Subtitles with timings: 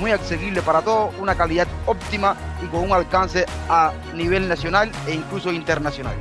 [0.00, 5.14] muy accesibles para todos, una calidad óptima y con un alcance a nivel nacional e
[5.14, 6.16] incluso internacional.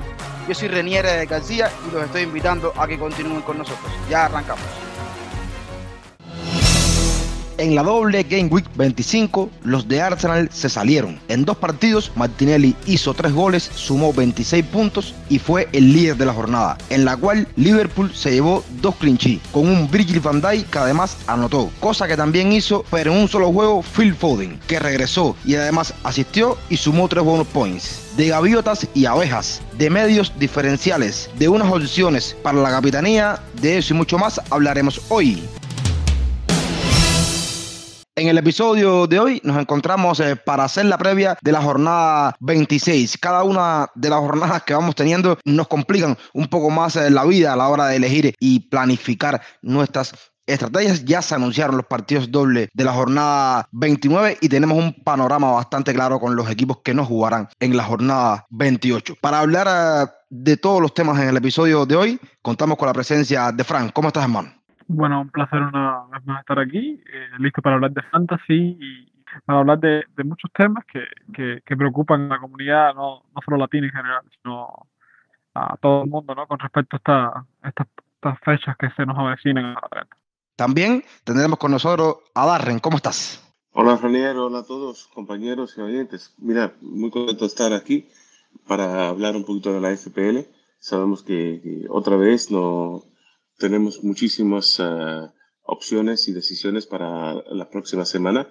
[0.47, 3.91] Yo soy Renier García y los estoy invitando a que continúen con nosotros.
[4.09, 4.88] Ya arrancamos.
[7.59, 11.19] En la doble Game Week 25, los de Arsenal se salieron.
[11.27, 16.25] En dos partidos, Martinelli hizo tres goles, sumó 26 puntos y fue el líder de
[16.25, 20.69] la jornada, en la cual Liverpool se llevó dos clinchí, con un Virgil van Dijk
[20.69, 24.79] que además anotó, cosa que también hizo, pero en un solo juego, Phil Foden, que
[24.79, 30.31] regresó y además asistió y sumó tres bonus points de gaviotas y abejas, de medios
[30.39, 35.41] diferenciales, de unas opciones para la capitanía, de eso y mucho más hablaremos hoy.
[38.19, 42.35] En el episodio de hoy nos encontramos eh, para hacer la previa de la jornada
[42.41, 43.17] 26.
[43.17, 47.23] Cada una de las jornadas que vamos teniendo nos complican un poco más eh, la
[47.23, 50.13] vida a la hora de elegir y planificar nuestras
[50.45, 51.05] estrategias.
[51.05, 55.93] Ya se anunciaron los partidos dobles de la jornada 29 y tenemos un panorama bastante
[55.93, 59.15] claro con los equipos que no jugarán en la jornada 28.
[59.21, 62.93] Para hablar eh, de todos los temas en el episodio de hoy, contamos con la
[62.93, 63.93] presencia de Frank.
[63.93, 64.58] ¿Cómo estás, hermano?
[64.91, 69.23] Bueno, un placer una vez más estar aquí, eh, listo para hablar de fantasy y
[69.45, 71.05] para hablar de, muchos temas que,
[71.63, 74.87] que, preocupan a la comunidad, no, no solo latina en general, sino
[75.53, 76.47] a todo el mundo, ¿no?
[76.47, 80.07] Con respecto a estas fechas que se nos avecinan a la
[80.55, 82.79] También tendremos con nosotros a Darren.
[82.79, 83.43] ¿Cómo estás?
[83.73, 84.37] Hola, Ranier.
[84.37, 86.33] Hola a todos, compañeros y oyentes.
[86.39, 88.09] Mira, muy contento de estar aquí
[88.67, 90.49] para hablar un poquito de la FPL.
[90.79, 93.03] Sabemos que otra vez no
[93.59, 95.27] tenemos muchísimas eh,
[95.63, 98.47] opciones y decisiones para la próxima semana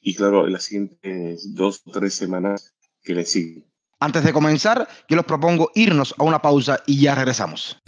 [0.00, 3.70] y claro, las siguientes dos o tres semanas que le siguen.
[4.00, 7.78] Antes de comenzar, yo les propongo irnos a una pausa y ya regresamos.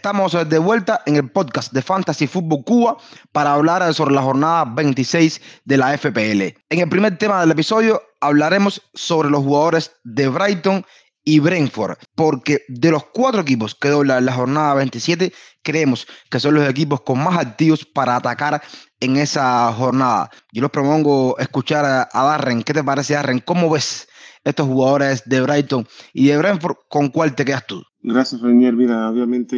[0.00, 2.96] Estamos de vuelta en el podcast de Fantasy Football Cuba
[3.32, 6.56] para hablar sobre la jornada 26 de la FPL.
[6.70, 10.86] En el primer tema del episodio hablaremos sobre los jugadores de Brighton
[11.22, 16.54] y Brentford, porque de los cuatro equipos que doblan la jornada 27, creemos que son
[16.54, 18.62] los equipos con más activos para atacar
[19.00, 20.30] en esa jornada.
[20.50, 22.62] Yo les propongo escuchar a Darren.
[22.62, 23.40] ¿Qué te parece, Darren?
[23.40, 24.08] ¿Cómo ves
[24.44, 26.76] estos jugadores de Brighton y de Brentford?
[26.88, 27.82] ¿Con cuál te quedas tú?
[28.02, 28.74] Gracias, Renier.
[28.74, 29.56] Mira, obviamente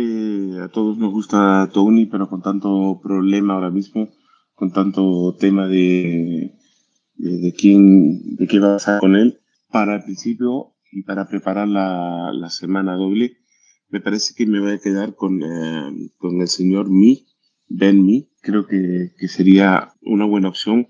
[0.60, 4.09] a todos nos gusta Tony, pero con tanto problema ahora mismo,
[4.54, 6.54] con tanto tema de,
[7.15, 9.41] de, quién, de qué va a pasar con él,
[9.71, 13.38] para el principio y para preparar la, la semana doble,
[13.92, 17.26] me parece que me voy a quedar con, eh, con el señor Mi,
[17.69, 18.31] Ben Mi.
[18.41, 20.88] Creo que, que sería una buena opción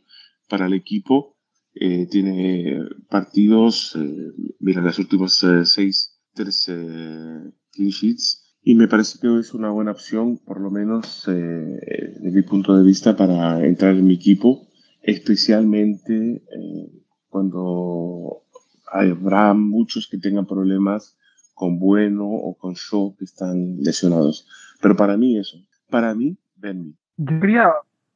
[0.48, 1.31] para el equipo.
[1.74, 9.40] Eh, tiene partidos, eh, mira, las últimas seis tres clean sheets y me parece que
[9.40, 13.96] es una buena opción, por lo menos eh, desde mi punto de vista, para entrar
[13.96, 14.68] en mi equipo,
[15.02, 16.92] especialmente eh,
[17.28, 18.44] cuando
[18.86, 21.18] habrá muchos que tengan problemas
[21.54, 24.46] con Bueno o con Shaw que están lesionados.
[24.80, 25.58] Pero para mí eso,
[25.90, 26.94] para mí, Benny.
[27.16, 27.68] Yo quería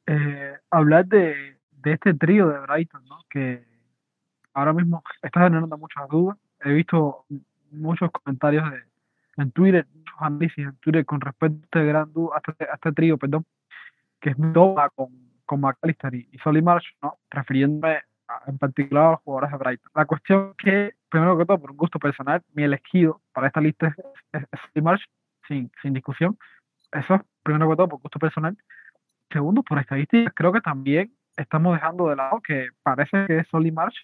[0.07, 1.56] eh, hablar de,
[1.87, 3.25] de, este trío de Brighton, ¿no?
[3.31, 3.65] que
[4.53, 6.37] ahora mismo está generando muchas dudas.
[6.61, 7.27] He visto
[7.71, 8.83] muchos comentarios de,
[9.37, 13.19] en Twitter, muchos análisis en Twitter con respecto a este gran a este, este trío,
[13.19, 13.45] perdón,
[14.21, 15.09] que es Nova con,
[15.45, 17.19] con McAllister y, y Solly ¿no?
[17.31, 18.03] refiriéndome
[18.47, 19.93] en particular a los jugadores de Brighton.
[19.95, 23.61] La cuestión es que, primero que todo, por un gusto personal, mi elegido para esta
[23.61, 23.95] lista
[24.33, 24.43] es,
[24.73, 25.05] Solly Marsh,
[25.47, 26.37] sin, sin discusión.
[26.91, 28.57] Eso es, primero que todo, por gusto personal.
[29.31, 33.73] Segundo, por estadísticas, creo que también estamos dejando de lado que parece que es Solly
[33.73, 33.99] Marsh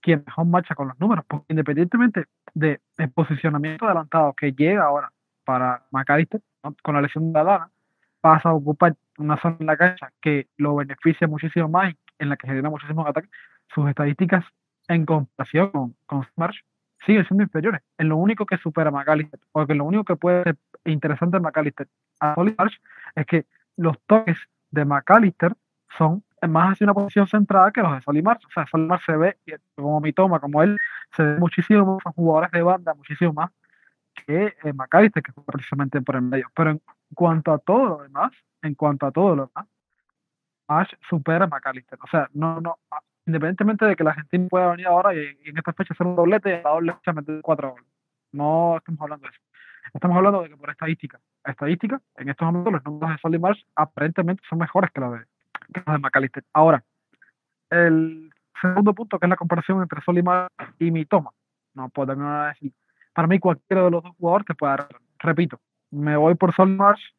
[0.00, 2.80] quien mejor marcha con los números, porque independientemente del
[3.14, 5.12] posicionamiento adelantado que llega ahora
[5.44, 6.40] para McAllister,
[6.82, 7.70] con la lesión de Adana,
[8.20, 12.28] pasa a ocupar una zona en la cancha que lo beneficia muchísimo más y en
[12.28, 13.30] la que genera muchísimos ataques,
[13.68, 14.44] sus estadísticas
[14.88, 16.60] en comparación con, con Smash
[17.04, 17.82] siguen siendo inferiores.
[17.96, 21.42] En lo único que supera a McAllister, porque lo único que puede ser interesante en
[21.42, 21.88] McAllister
[22.20, 22.54] a Solid
[23.14, 24.36] es que los toques
[24.70, 25.54] de McAllister
[25.96, 28.38] son más hacia una posición centrada que los de Solimar.
[28.46, 29.38] O sea, Solimar se ve,
[29.74, 30.76] como mi toma, como él,
[31.16, 33.50] se ve muchísimo más jugadores de banda, muchísimo más
[34.26, 34.72] que eh,
[35.22, 36.48] que fue precisamente por el medio.
[36.54, 36.82] Pero en
[37.14, 38.32] cuanto a todo lo demás,
[38.62, 39.66] en cuanto a todo lo demás,
[40.68, 41.98] Ash supera a McAllister.
[42.02, 42.78] O sea, no, no,
[43.26, 46.62] independientemente de que la Argentina pueda venir ahora y, en esta fecha hacer un doblete,
[46.62, 47.86] la doble fecha meter cuatro goles.
[48.32, 49.40] No estamos hablando de eso.
[49.94, 53.62] Estamos hablando de que por estadística, estadística, en estos momentos los números de Solly Marsh
[53.74, 55.26] aparentemente son mejores que los de,
[55.68, 56.44] de McAllister.
[56.52, 56.84] Ahora,
[57.70, 58.30] el
[58.60, 61.30] segundo punto, que es la comparación entre Solly Marsh y Mitoma.
[61.74, 62.72] No puedo terminar decir.
[63.12, 64.88] Para mí, cualquiera de los dos jugadores te puede dar.
[65.18, 65.60] Repito,
[65.90, 67.12] me voy por Solly Marsh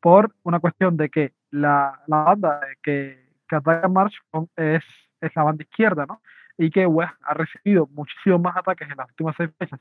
[0.00, 4.16] por una cuestión de que la, la banda que, que ataca Marsh
[4.56, 4.82] es,
[5.20, 6.22] es la banda izquierda, ¿no?
[6.58, 9.80] Y que West ha recibido muchísimos más ataques en las últimas seis fechas,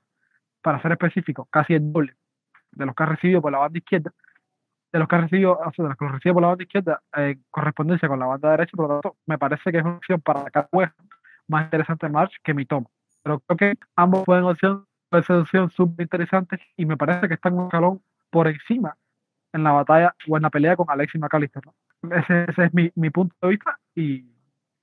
[0.61, 2.15] para ser específico, casi el doble
[2.71, 4.13] de los que ha recibido por la banda izquierda,
[4.91, 7.01] de los que ha recibido, o sea, de los que recibe por la banda izquierda,
[7.15, 10.21] en correspondencia con la banda derecha, por lo tanto, me parece que es una opción
[10.21, 10.99] para atacar West
[11.47, 12.87] más interesante March que mi toma.
[13.23, 17.53] Pero creo que ambos pueden opción, pueden ser súper interesantes y me parece que están
[17.53, 18.97] un escalón por encima
[19.53, 21.61] en la batalla o en la pelea con Alexis McAllister.
[22.11, 24.25] Ese, ese, es mi, mi, punto de vista y,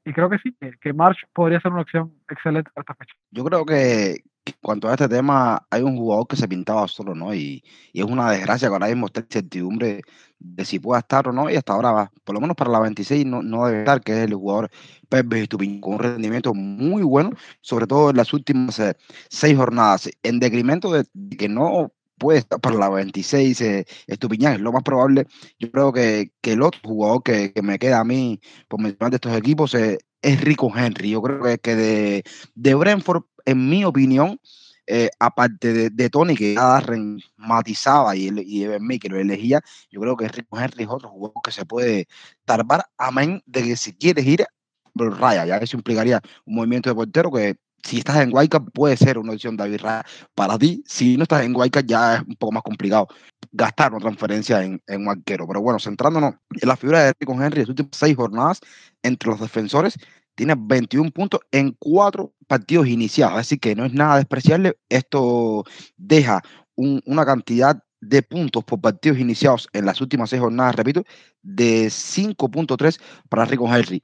[0.04, 3.14] y creo que sí, que, que, March podría ser una opción excelente para esta fecha.
[3.30, 4.22] Yo creo que
[4.60, 7.34] cuanto a este tema, hay un jugador que se pintaba solo, ¿no?
[7.34, 7.62] Y,
[7.92, 10.02] y es una desgracia que ahora mismo está incertidumbre
[10.38, 12.80] de si pueda estar o no, y hasta ahora, va, por lo menos para la
[12.80, 14.70] 26, no, no debe estar, que es el jugador
[15.08, 17.30] Pepe Estupiñán, con un rendimiento muy bueno,
[17.60, 18.94] sobre todo en las últimas eh,
[19.28, 21.04] seis jornadas, en decremento de
[21.36, 25.26] que no puede estar para la 26 eh, Estupiñán, es lo más probable.
[25.58, 29.10] Yo creo que, que el otro jugador que, que, me queda a mí por mencionar
[29.10, 31.10] de estos equipos eh, es Rico Henry.
[31.10, 32.24] Yo creo que, que de,
[32.54, 34.40] de Brentford, en mi opinión,
[34.86, 39.60] eh, aparte de, de, Tony, que Darren matizaba y, y Evan que lo elegía,
[39.90, 42.08] yo creo que Rico Henry es otro jugador que se puede
[42.44, 44.46] tarbar, amén de que si quieres ir,
[44.94, 49.18] raya, ya eso implicaría un movimiento de portero que si estás en Guayca puede ser
[49.18, 50.04] una opción David Raya
[50.34, 50.82] para ti.
[50.86, 53.06] Si no estás en Guayca ya es un poco más complicado
[53.52, 55.46] gastar una transferencia en, en un arquero.
[55.46, 58.60] Pero bueno, centrándonos en la figura de Rico Henry, en las últimas seis jornadas
[59.02, 59.96] entre los defensores,
[60.38, 63.36] tiene 21 puntos en cuatro partidos iniciados.
[63.38, 64.78] Así que no es nada despreciable.
[64.88, 65.64] Esto
[65.96, 66.40] deja
[66.76, 71.02] un, una cantidad de puntos por partidos iniciados en las últimas seis jornadas, repito,
[71.42, 74.00] de 5.3 para Rico Henry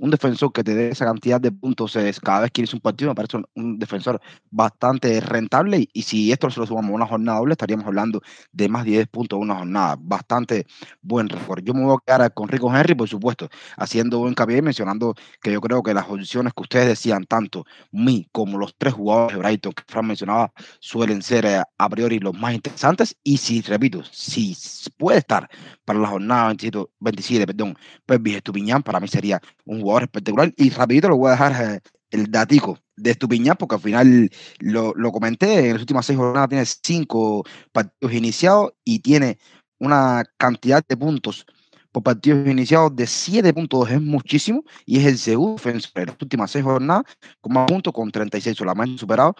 [0.00, 2.80] un defensor que te dé esa cantidad de puntos es, cada vez que inicia un
[2.80, 6.90] partido me parece un, un defensor bastante rentable y, y, si esto se lo sumamos
[6.90, 8.22] a una jornada doble estaríamos hablando
[8.52, 10.66] de más de 10 puntos una jornada, bastante
[11.02, 11.62] buen récord.
[11.62, 15.52] Yo me voy a quedar con Rico Henry, por supuesto, haciendo buen hincapié mencionando que
[15.52, 19.42] yo creo que las opciones que ustedes decían, tanto mí como los tres jugadores de
[19.42, 24.02] Brighton que Fran mencionaba, suelen ser eh, a priori los más interesantes y si, repito,
[24.10, 24.56] si
[24.96, 25.48] puede estar
[25.84, 30.52] para la jornada 27, 27 perdón, pues Estupiñán para mí sería un jugador espectacular.
[30.56, 31.80] Y rapidito lo voy a dejar eh,
[32.10, 36.48] el datico de Estupiñán, porque al final lo, lo, comenté, en las últimas seis jornadas
[36.48, 39.38] tiene cinco partidos iniciados y tiene
[39.78, 41.46] una cantidad de puntos
[41.92, 46.50] por partidos iniciados de 7.2, es muchísimo, y es el segundo defensor en las últimas
[46.50, 47.04] seis jornadas
[47.40, 49.34] con más puntos, con 36, solamente superado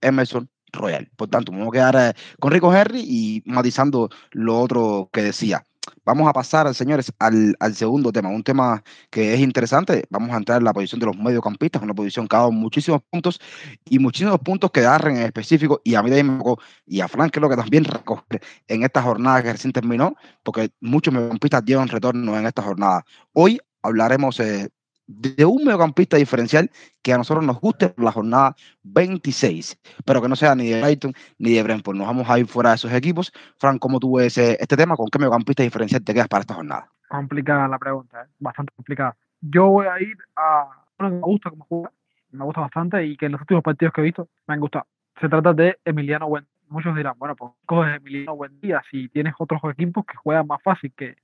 [0.00, 1.08] Emerson Royal.
[1.16, 5.64] Por tanto, voy a quedar eh, con Rico Henry y matizando lo otro que decía.
[6.04, 10.04] Vamos a pasar, señores, al, al, segundo tema, un tema que es interesante.
[10.10, 13.02] Vamos a entrar en la posición de los mediocampistas, una posición que ha dado muchísimos
[13.10, 13.40] puntos
[13.86, 16.40] y muchísimos puntos que Darren en específico y a mí también
[16.86, 21.12] y a Frank creo que también recoger en esta jornada que recién terminó, porque muchos
[21.14, 23.04] mediocampistas dieron retorno en esta jornada.
[23.32, 24.70] Hoy hablaremos eh,
[25.06, 26.70] de un mediocampista diferencial
[27.02, 30.80] que a nosotros nos guste por la jornada 26, pero que no sea ni de
[30.80, 31.96] Brighton ni de Brentford.
[31.96, 33.32] Nos vamos a ir fuera de esos equipos.
[33.58, 34.96] Frank, ¿cómo tú ves este tema?
[34.96, 36.90] ¿Con qué mediocampista diferencial te quedas para esta jornada?
[37.08, 38.26] Complicada la pregunta, ¿eh?
[38.38, 39.16] bastante complicada.
[39.40, 40.68] Yo voy a ir a
[40.98, 41.92] uno que me gusta como juega,
[42.30, 44.86] me gusta bastante y que en los últimos partidos que he visto me han gustado.
[45.20, 46.50] Se trata de Emiliano Buendía.
[46.68, 50.92] Muchos dirán, bueno, pues coges Emiliano Buendía si tienes otros equipos que juegan más fácil
[50.96, 51.16] que,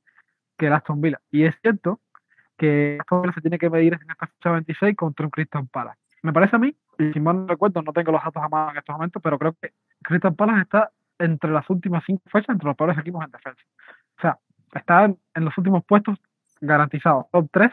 [0.57, 1.21] que el Aston Villa.
[1.31, 2.01] Y es cierto
[2.61, 2.99] que
[3.35, 5.99] se tiene que medir en esta fecha 26 contra un Crystal Palace.
[6.23, 8.73] Me parece a mí, y si mal no recuerdo, no tengo los datos a mano
[8.73, 12.67] en estos momentos, pero creo que Crystal Palace está entre las últimas cinco fechas entre
[12.67, 13.63] los peores equipos en defensa.
[14.19, 14.39] O sea,
[14.75, 16.19] está en, los últimos puestos
[16.61, 17.71] garantizados, top 3,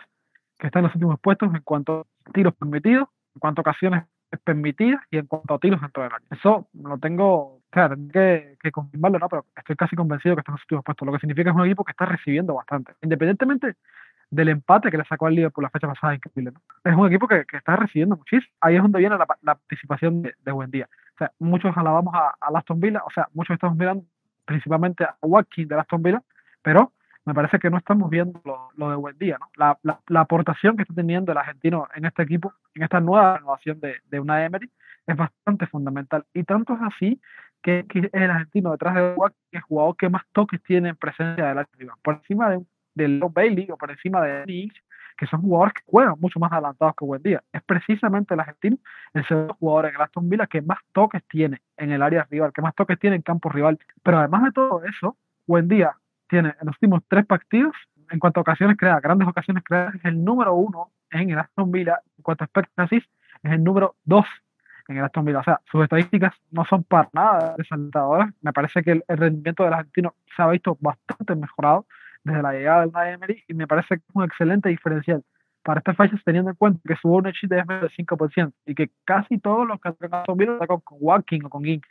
[0.57, 4.05] que está en los últimos puestos en cuanto a tiros permitidos, en cuanto a ocasiones
[4.45, 6.27] permitidas y en cuanto a tiros dentro del área.
[6.31, 9.27] Eso lo tengo, o sea, que, que, confirmarlo, ¿no?
[9.27, 11.55] Pero estoy casi convencido que está en los últimos puestos, lo que significa que es
[11.57, 12.93] un equipo que está recibiendo bastante.
[13.01, 13.75] Independientemente
[14.29, 16.51] del empate que le sacó al Liverpool la fecha pasada, increíble.
[16.51, 16.61] ¿no?
[16.91, 18.53] Es un equipo que, que, está recibiendo muchísimo.
[18.61, 20.89] Ahí es donde viene la, la participación de, de, buen día.
[21.15, 24.05] O sea, muchos alabamos a, a Aston Villa, o sea, muchos estamos mirando
[24.45, 26.23] principalmente a Watkins de Aston Villa,
[26.61, 26.93] pero
[27.25, 29.49] me parece que no estamos viendo lo, lo de buen día, ¿no?
[29.55, 33.37] La, la, la, aportación que está teniendo el argentino en este equipo, en esta nueva
[33.37, 34.71] renovación de, de una Emery,
[35.05, 36.25] es bastante fundamental.
[36.33, 37.21] Y tanto es así
[37.61, 41.47] que, es el argentino detrás de Watkins, el jugador que más toques tiene en presencia
[41.47, 42.65] del rival, por encima de,
[42.97, 44.75] de Bailey o por encima de Nix,
[45.17, 47.43] que son jugadores que juegan mucho más adelantados que buen día.
[47.51, 48.77] Es precisamente el argentino
[49.13, 52.61] el segundo jugador el Aston Villa que más toques tiene en el área rival, que
[52.61, 53.79] más toques tiene en campo rival.
[54.03, 57.75] Pero además de todo eso, buen día tiene en los últimos tres partidos,
[58.09, 61.71] en cuanto a ocasiones creadas, grandes ocasiones creadas, es el número uno en el Aston
[61.71, 61.99] Villa.
[62.17, 63.07] En cuanto a expectativas,
[63.43, 64.25] es el número dos
[64.87, 65.39] en el Aston Villa.
[65.39, 68.29] O sea, sus estadísticas no son para nada resaltadoras.
[68.41, 71.85] Me parece que el, rendimiento del argentino se ha visto bastante mejorado
[72.27, 75.23] desde la llegada del Emery y me parece es un excelente diferencial
[75.63, 78.89] para estas fechas teniendo en cuenta que su ownership es menos del 5% y que
[79.03, 80.23] casi todos los que han están
[80.67, 81.81] con, con Watkins o con King.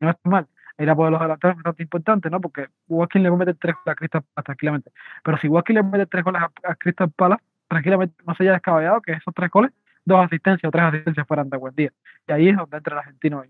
[0.00, 0.46] No está mal.
[0.78, 2.40] Ir a por los delanteros es bastante importante, ¿no?
[2.40, 4.92] Porque Watkins le a meter tres goles a Crystal Palace tranquilamente.
[5.22, 9.00] Pero si Watkins le mete tres goles a, Crystal Palace, tranquilamente no se haya descabellado
[9.00, 9.72] que esos tres goles
[10.04, 11.92] dos asistencias o tres asistencias fueran de buen día.
[12.26, 13.44] Y ahí es donde entra el argentino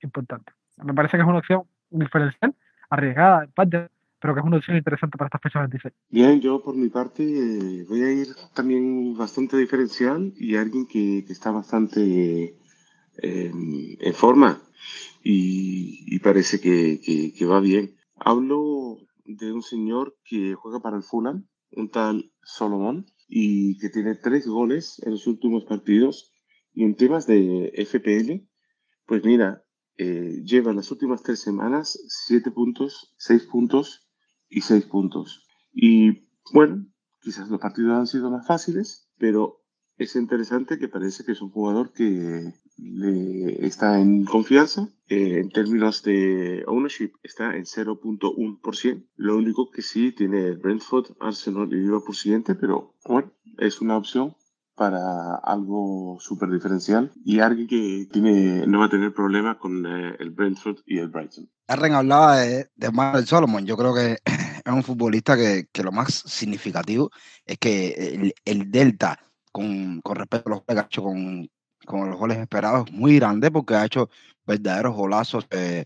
[0.00, 0.52] importante.
[0.82, 2.54] Me parece que es una opción diferencial,
[2.90, 3.88] arriesgada en parte,
[4.20, 5.94] pero que es una opción interesante para esta fecha 26.
[6.08, 11.32] Bien, yo por mi parte voy a ir también bastante diferencial y alguien que, que
[11.32, 12.56] está bastante
[13.18, 14.60] em, en forma
[15.22, 17.96] y, y parece que, que, que, va bien.
[18.14, 24.14] Hablo de un señor que juega para el Fulham, un tal Solomon, y que tiene
[24.14, 26.32] tres goles en los últimos partidos.
[26.72, 28.46] Y en temas de FPL,
[29.06, 29.64] pues mira,
[29.98, 34.05] eh, lleva las últimas tres semanas siete puntos, seis puntos
[34.48, 35.46] y seis puntos.
[35.72, 36.86] Y bueno,
[37.20, 39.62] quizás los partidos han sido más fáciles, pero
[39.96, 44.88] es interesante que parece que es un jugador que le está en confianza.
[45.08, 49.06] Eh, en términos de ownership está en 0.1%.
[49.16, 54.34] Lo único que sí tiene Brentford, Arsenal y Liverpool siguiente, pero bueno, es una opción
[54.76, 60.14] para algo súper diferencial y alguien que tiene, no va a tener problema con eh,
[60.18, 61.48] el Brentford y el Brighton.
[61.66, 63.64] Arren hablaba de, de Manuel Solomon.
[63.64, 64.18] Yo creo que
[64.64, 67.10] es un futbolista que, que lo más significativo
[67.44, 69.18] es que el, el Delta
[69.50, 71.48] con, con respecto a los ha hecho con,
[71.86, 74.10] con los goles esperados muy grande porque ha hecho
[74.46, 75.84] verdaderos golazos eh,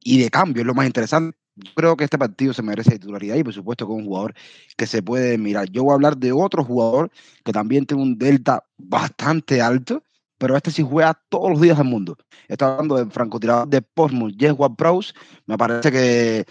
[0.00, 1.38] y de cambio es lo más interesante.
[1.74, 4.34] Creo que este partido se merece titularidad y por supuesto con un jugador
[4.76, 5.70] que se puede mirar.
[5.70, 7.10] Yo voy a hablar de otro jugador
[7.44, 10.02] que también tiene un delta bastante alto,
[10.38, 12.18] pero este sí juega todos los días del mundo.
[12.46, 15.14] Estoy hablando del francotirador de Portsmouth, Jess Prowse.
[15.46, 16.44] Me parece que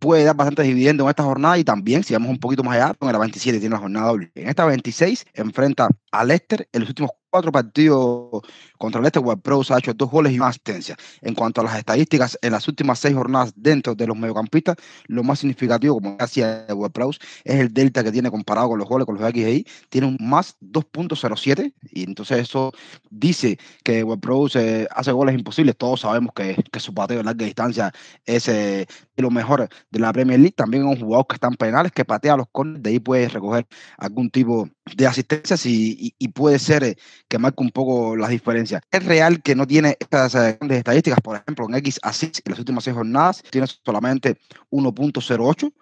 [0.00, 2.94] puede dar bastantes dividendos en esta jornada y también, si vamos un poquito más allá,
[2.94, 4.30] con la 27 tiene la jornada doble.
[4.36, 8.42] En esta 26 enfrenta a Leicester en los últimos cuatro partidos
[8.78, 10.96] contra el Este Web Pros ha hecho dos goles y una asistencia.
[11.20, 15.22] En cuanto a las estadísticas, en las últimas seis jornadas dentro de los mediocampistas, lo
[15.22, 19.16] más significativo, como hacía Pros, es el delta que tiene comparado con los goles, con
[19.16, 19.66] los XGI.
[19.88, 22.72] Tiene un más 2.07 y entonces eso
[23.10, 25.76] dice que Web Pros eh, hace goles imposibles.
[25.76, 27.92] Todos sabemos que, que su pateo de larga distancia
[28.24, 30.54] es eh, lo mejor de la Premier League.
[30.56, 33.28] También es un jugador que está en penales, que patea los corners, de ahí puede
[33.28, 33.66] recoger
[33.98, 36.96] algún tipo de asistencias y, y, puede ser eh,
[37.28, 38.82] que marque un poco las diferencias.
[38.90, 42.50] Es real que no tiene estas eh, grandes estadísticas, por ejemplo, en X Assist en
[42.50, 44.38] las últimas seis jornadas tiene solamente
[44.70, 45.72] 1.08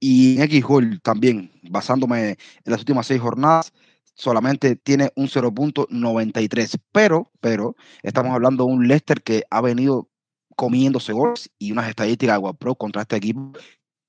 [0.00, 3.72] y en X Goal también, basándome en las últimas seis jornadas,
[4.14, 6.78] solamente tiene un 0.93.
[6.92, 10.08] Pero, pero, estamos hablando de un Leicester que ha venido
[10.56, 13.52] comiéndose goles y unas estadísticas de Pro contra este equipo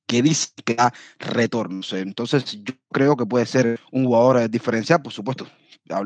[0.08, 1.94] que dice que da retornos.
[1.94, 5.48] Entonces, yo creo que puede ser un jugador eh, diferencial, por supuesto.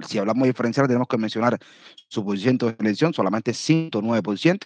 [0.08, 1.58] Si hablamos de diferencial, tenemos que mencionar
[2.10, 4.66] su posición de selección, solamente 109%.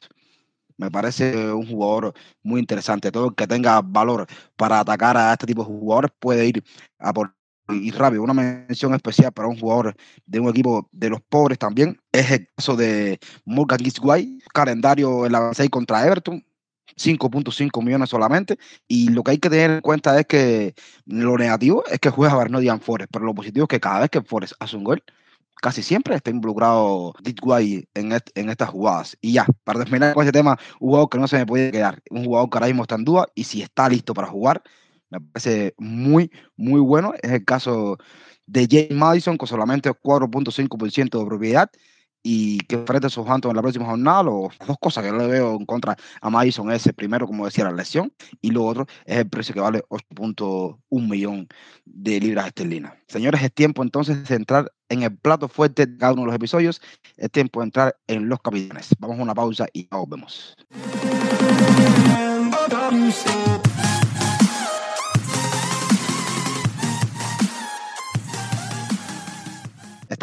[0.78, 3.12] Me parece un jugador muy interesante.
[3.12, 4.26] Todo el que tenga valor
[4.56, 6.64] para atacar a este tipo de jugadores puede ir
[6.98, 7.36] a por
[7.70, 8.24] y rápido.
[8.24, 12.48] Una mención especial para un jugador de un equipo de los pobres también es el
[12.56, 16.44] caso de Morgan Gisguay, calendario en la 6 contra Everton,
[16.96, 18.58] 5.5 millones solamente.
[18.88, 20.74] Y lo que hay que tener en cuenta es que
[21.06, 24.22] lo negativo es que juega Bernardian Forest, pero lo positivo es que cada vez que
[24.22, 25.04] Forest hace un gol,
[25.62, 29.18] casi siempre está involucrado Ditway en, en estas jugadas.
[29.22, 32.02] Y ya, para terminar con este tema, un jugador que no se me puede quedar,
[32.10, 34.62] un jugador que ahora mismo está en duda y si está listo para jugar,
[35.10, 37.14] me parece muy, muy bueno.
[37.22, 37.98] Es el caso
[38.46, 41.70] de James Madison con solamente 4.5% de propiedad
[42.24, 45.28] y que enfrente a Southampton en la próxima jornada, las dos cosas que yo le
[45.28, 49.18] veo en contra a Madison es primero, como decía, la lesión y lo otro es
[49.18, 51.48] el precio que vale 8.1 millón
[51.86, 52.94] de libras esterlinas.
[53.08, 56.36] Señores, es tiempo entonces de entrar en el plato fuerte de cada uno de los
[56.36, 56.82] episodios,
[57.18, 58.90] es tiempo de entrar en los capitanes.
[59.00, 60.56] Vamos a una pausa y ya volvemos.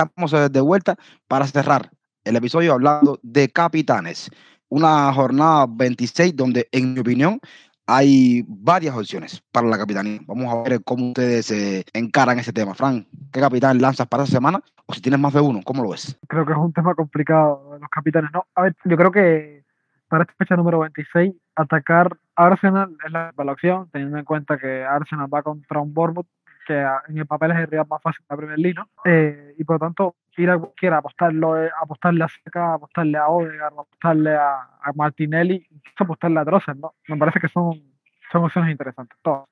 [0.00, 0.97] Estamos de vuelta
[1.28, 1.90] para cerrar
[2.25, 4.30] el episodio hablando de capitanes.
[4.71, 7.38] una jornada 26 donde, en mi opinión,
[7.87, 10.21] hay varias opciones para la capitanía.
[10.26, 12.73] Vamos a ver cómo ustedes se encaran ese tema.
[12.75, 14.62] Fran, ¿qué capitán lanzas para esa semana?
[14.87, 16.16] O si tienes más de uno, ¿cómo lo ves?
[16.26, 18.30] Creo que es un tema complicado los capitanes.
[18.33, 19.64] No, a ver, yo creo que
[20.09, 24.83] para esta fecha número 26, atacar Arsenal es la, la opción, teniendo en cuenta que
[24.83, 26.26] Arsenal va contra un Bournemouth
[26.71, 28.89] que en el papel es el rival más fácil la Premier League, ¿no?
[29.05, 33.73] Eh, y por lo tanto, ir a cualquiera, apostarlo, apostarle a Seca, apostarle a Odegaard,
[33.73, 36.95] apostarle a, a Martinelli, incluso apostarle a Drossel, ¿no?
[37.09, 37.83] Me parece que son,
[38.31, 39.49] son opciones interesantes, todas.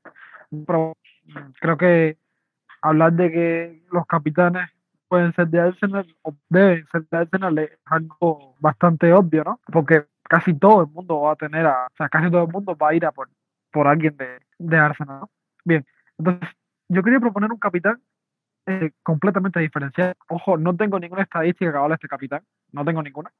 [0.66, 2.18] Pero mm, creo que
[2.82, 4.70] hablar de que los capitanes
[5.08, 9.60] pueden ser de Arsenal o deben ser de Arsenal es algo bastante obvio, ¿no?
[9.72, 12.76] Porque casi todo el mundo va a tener a, o sea, casi todo el mundo
[12.76, 13.28] va a ir a por,
[13.72, 15.30] por alguien de, de Arsenal, ¿no?
[15.64, 15.84] Bien,
[16.16, 16.48] entonces
[16.88, 18.02] yo quería proponer un capitán
[18.66, 20.14] eh, completamente diferenciado.
[20.28, 22.42] Ojo, no tengo ninguna estadística que hable este capitán,
[22.72, 23.32] no tengo ninguna.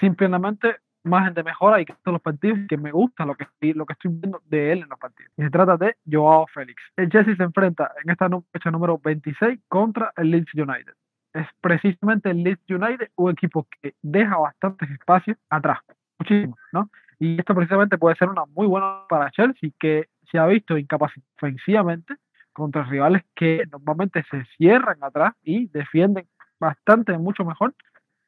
[0.00, 3.92] Simplemente margen de mejora y que los partidos que me gusta lo que, lo que
[3.94, 5.32] estoy viendo de él en los partidos.
[5.36, 6.82] Y se trata de Joao Félix.
[6.96, 10.94] El Chelsea se enfrenta en esta fecha número 26 contra el Leeds United.
[11.32, 15.78] Es precisamente el Leeds United un equipo que deja bastantes espacios atrás,
[16.18, 16.90] muchísimo, ¿no?
[17.18, 21.26] Y esto precisamente puede ser una muy buena para Chelsea, que se ha visto incapacitado
[21.36, 22.16] ofensivamente
[22.58, 26.28] contra rivales que normalmente se cierran atrás y defienden
[26.60, 27.74] bastante, mucho mejor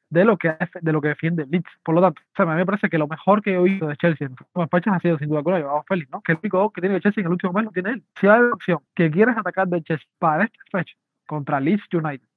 [0.09, 1.69] de lo que de lo que defiende Leeds.
[1.83, 4.27] Por lo tanto, a mí me parece que lo mejor que he oído de Chelsea
[4.27, 6.21] en las fechas ha sido sin duda alguna llevado Félix, ¿no?
[6.21, 8.03] Que el único que tiene el Chelsea en el último mes lo tiene él.
[8.19, 10.95] Si hay opción que quieres atacar de Chelsea para esta fecha
[11.25, 12.27] contra Leeds United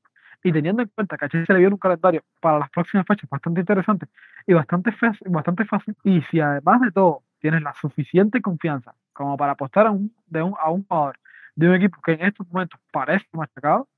[0.45, 3.29] y teniendo en cuenta que a Chelsea le viene un calendario para las próximas fechas
[3.29, 4.07] bastante interesante
[4.47, 9.37] y bastante fácil, bastante fácil, y si además de todo tienes la suficiente confianza como
[9.37, 11.19] para apostar a un, de un, a un jugador
[11.57, 13.89] de un equipo que en estos momentos parece machacado,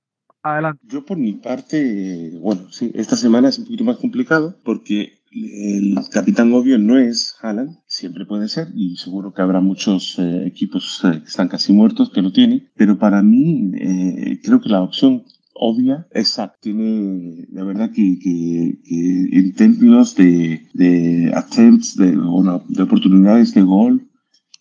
[0.42, 0.80] adelante.
[0.86, 5.98] Yo por mi parte, bueno, sí, esta semana es un poquito más complicado porque el
[6.10, 11.02] capitán obvio no es Haaland, siempre puede ser, y seguro que habrá muchos eh, equipos
[11.04, 14.82] eh, que están casi muertos que lo tienen, pero para mí eh, creo que la
[14.82, 15.24] opción
[15.58, 22.62] obvia, exacto, tiene la verdad que, que, que en términos de, de attempts, de, bueno,
[22.68, 24.05] de oportunidades de gol,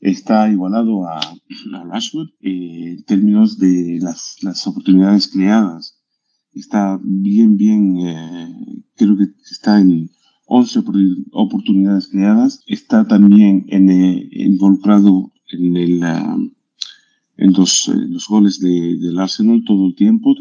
[0.06, 6.00] está igualado a, a Rashford eh, en términos de las, las, oportunidades creadas.
[6.54, 10.12] Está bien, bien, eh, creo que está en
[10.46, 10.84] 11
[11.32, 12.62] oportunidades creadas.
[12.68, 16.52] Está también en, eh, involucrado en, el, uh,
[17.38, 20.36] en los, los, goles de, del Arsenal todo el tiempo.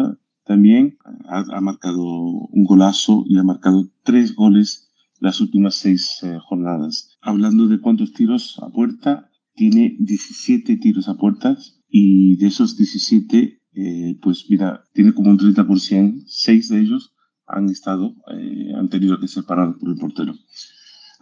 [0.44, 7.16] También ha, ha, marcado un golazo y ha marcado tres goles las últimas seis jornadas.
[7.22, 13.60] Hablando de cuántos tiros a puerta, tiene 17 tiros a puertas y de esos 17,
[13.74, 17.14] eh, pues mira, tiene como un 30%, 6 de ellos
[17.46, 20.34] han estado, eh, han tenido que ser parados por el portero.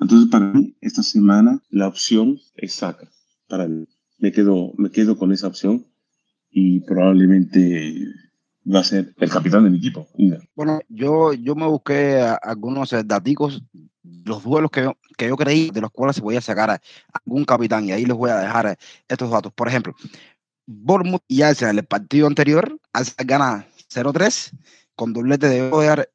[0.01, 3.09] Entonces, para mí, esta semana la opción es Saka.
[3.49, 3.87] Para mí,
[4.19, 5.87] me quedo, me quedo con esa opción
[6.51, 7.97] y probablemente
[8.73, 10.09] va a ser el capitán de mi equipo.
[10.55, 13.63] Bueno, yo, yo me busqué algunos datos
[14.25, 16.81] los duelos que yo, que yo creí de los cuales se podía sacar a
[17.25, 19.53] algún capitán y ahí les voy a dejar estos datos.
[19.53, 19.95] Por ejemplo,
[20.67, 24.53] Bournemouth y Arsenal, el partido anterior, Arsenal gana 0-3
[24.95, 26.11] con doblete de Odear,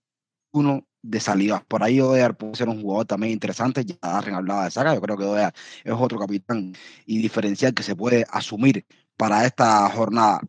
[0.51, 1.63] uno de salida.
[1.67, 3.85] Por ahí Odear puede ser un jugador también interesante.
[3.85, 4.93] Ya Darren hablaba de saga.
[4.93, 6.73] Yo creo que Odear es otro capitán
[7.05, 10.41] y diferencial que se puede asumir para esta jornada.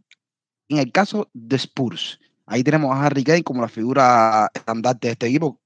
[0.69, 5.13] En el caso de Spurs, ahí tenemos a Harry Kane como la figura estandarte de
[5.13, 5.61] este equipo,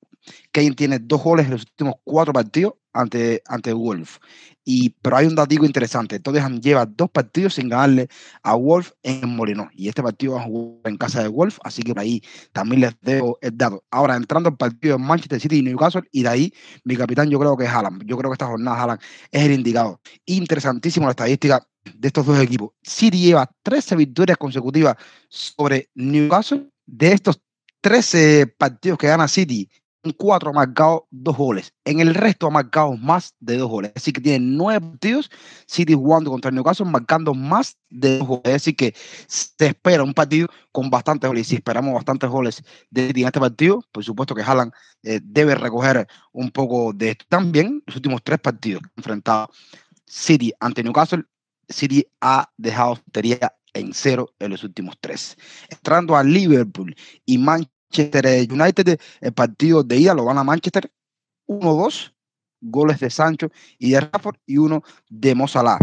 [0.50, 4.18] Kane tiene dos goles en los últimos cuatro partidos ante, ante Wolf.
[4.64, 6.20] Y, pero hay un dato interesante.
[6.20, 8.08] Tottenham lleva dos partidos sin ganarle
[8.42, 9.68] a Wolf en Moreno.
[9.74, 12.82] Y este partido va a jugar en casa de Wolf, así que por ahí también
[12.82, 13.85] les debo el dato.
[13.90, 16.54] Ahora, entrando al partido de Manchester City y Newcastle, y de ahí
[16.85, 18.04] mi capitán yo creo que es Haaland.
[18.04, 20.00] Yo creo que esta jornada Haaland es el indicado.
[20.26, 22.70] Interesantísimo la estadística de estos dos equipos.
[22.82, 24.96] City lleva 13 victorias consecutivas
[25.28, 26.68] sobre Newcastle.
[26.85, 27.40] De estos
[27.80, 29.68] 13 partidos que gana City,
[30.11, 31.73] cuatro ha marcado dos goles.
[31.85, 33.93] En el resto ha marcado más de dos goles.
[33.95, 35.31] Así que tiene nueve partidos.
[35.67, 38.55] City jugando contra Newcastle, marcando más de dos goles.
[38.57, 38.95] Así que
[39.29, 41.47] se espera un partido con bastantes goles.
[41.47, 44.73] Y si esperamos bastantes goles de City en este partido, por supuesto que Haaland
[45.05, 47.25] eh, debe recoger un poco de esto.
[47.29, 49.51] También los últimos tres partidos que ha enfrentado
[50.07, 51.25] City ante Newcastle,
[51.69, 55.37] City ha dejado teoría en cero en los últimos tres.
[55.71, 60.90] Entrando a Liverpool y Manchester Manchester United, el partido de ida lo van a Manchester
[61.46, 62.12] 1-2,
[62.61, 65.78] goles de Sancho y de Rafford y uno de Mozalá.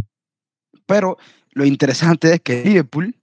[0.86, 1.17] Pero
[1.52, 3.15] lo interesante es que Liverpool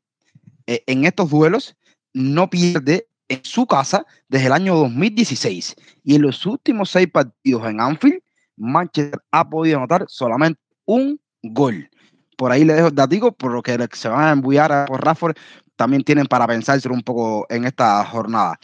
[0.66, 1.76] eh, en estos duelos
[2.12, 7.66] no pierde en su casa desde el año 2016 y en los últimos seis partidos
[7.66, 8.22] en Anfield
[8.56, 11.90] Manchester ha podido anotar solamente un gol.
[12.36, 15.36] Por ahí le dejo el datico, por lo que se van a embullar por Rafford,
[15.76, 18.58] también tienen para pensárselo un poco en esta jornada.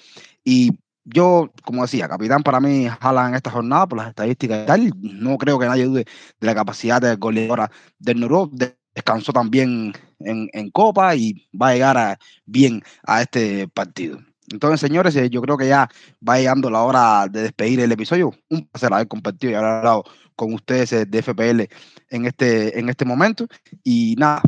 [0.44, 4.66] Y yo, como decía, capitán para mí jala en esta jornada por las estadísticas y
[4.66, 4.92] tal.
[5.01, 6.05] No creo que nadie dude
[6.40, 8.51] de la capacidad de goleadora del Nuro.
[8.94, 14.18] Descansó también en, en, Copa y va a llegar bien a este partido.
[14.51, 15.88] Entonces, señores, eh, yo creo que ya
[16.27, 18.33] va llegando la hora de despedir el episodio.
[18.51, 20.05] Un placer haber compartido y haber hablado
[20.37, 21.62] con ustedes eh, de FPL
[22.11, 23.46] en este, en este momento.
[23.83, 24.42] Y nada,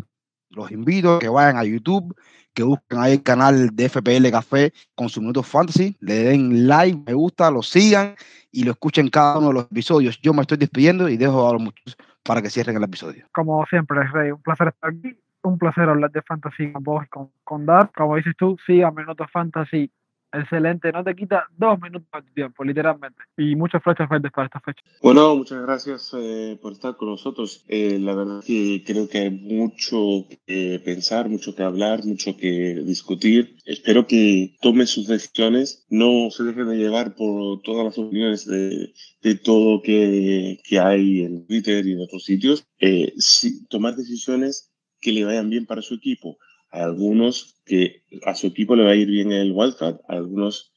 [0.50, 2.14] los invito a que vayan a YouTube,
[2.54, 6.98] que busquen ahí el canal de FPL Café con su minuto fantasy, le den like,
[7.06, 8.14] me gusta, lo sigan
[8.50, 10.18] y lo escuchen cada uno de los episodios.
[10.22, 13.26] Yo me estoy despidiendo y dejo a los muchachos para que cierren el episodio.
[13.32, 15.18] Como siempre, Rey, un placer estar aquí.
[15.42, 17.90] Un placer hablar de fantasy con vos y con, con Dar.
[17.94, 19.90] Como dices tú, sigan Minuto Fantasy
[20.34, 23.22] Excelente, no te quita dos minutos de tiempo, literalmente.
[23.36, 24.82] Y muchas flechas verdes para esta fecha.
[25.00, 27.64] Bueno, muchas gracias eh, por estar con nosotros.
[27.68, 32.82] Eh, la verdad que creo que hay mucho que pensar, mucho que hablar, mucho que
[32.84, 33.56] discutir.
[33.64, 38.92] Espero que tomen sus decisiones, no se dejen de llevar por todas las opiniones de,
[39.22, 42.66] de todo que, que hay en Twitter y en otros sitios.
[42.80, 43.14] Eh,
[43.68, 46.38] tomar decisiones que le vayan bien para su equipo
[46.74, 50.72] algunos que a su equipo le va a ir bien el wildcard, algunos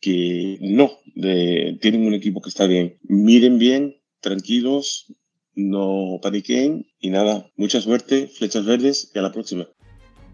[0.00, 2.98] que no, tienen un equipo que está bien.
[3.02, 5.12] Miren bien, tranquilos,
[5.54, 9.68] no paniquen y nada, mucha suerte, flechas verdes y a la próxima.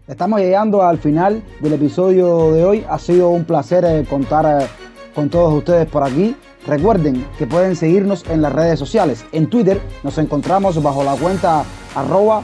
[0.07, 2.85] Estamos llegando al final del episodio de hoy.
[2.89, 4.67] Ha sido un placer eh, contar eh,
[5.13, 6.35] con todos ustedes por aquí.
[6.65, 9.23] Recuerden que pueden seguirnos en las redes sociales.
[9.33, 12.43] En Twitter nos encontramos bajo la cuenta arroba